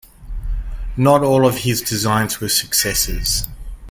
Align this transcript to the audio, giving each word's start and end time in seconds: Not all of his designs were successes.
Not 0.97 1.21
all 1.21 1.45
of 1.45 1.57
his 1.59 1.79
designs 1.83 2.41
were 2.41 2.49
successes. 2.49 3.47